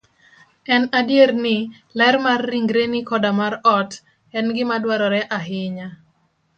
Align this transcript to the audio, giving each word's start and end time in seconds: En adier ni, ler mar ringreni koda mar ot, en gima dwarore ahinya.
En 0.75 0.87
adier 0.99 1.33
ni, 1.43 1.53
ler 2.03 2.15
mar 2.25 2.39
ringreni 2.51 3.01
koda 3.13 3.31
mar 3.41 3.53
ot, 3.77 3.91
en 4.37 4.45
gima 4.55 4.75
dwarore 4.83 5.21
ahinya. 5.37 5.87